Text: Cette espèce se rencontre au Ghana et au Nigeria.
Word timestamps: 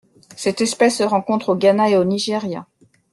Cette 0.35 0.61
espèce 0.61 0.97
se 0.97 1.03
rencontre 1.03 1.49
au 1.49 1.55
Ghana 1.55 1.91
et 1.91 1.95
au 1.97 2.03
Nigeria. 2.03 2.65